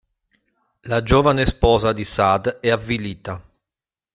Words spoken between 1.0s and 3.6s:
giovane sposa di Saad è avvilita.